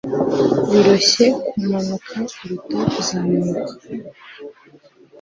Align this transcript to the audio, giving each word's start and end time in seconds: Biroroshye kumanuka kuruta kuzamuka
Biroroshye 0.69 1.25
kumanuka 1.49 2.15
kuruta 2.35 2.79
kuzamuka 2.93 3.65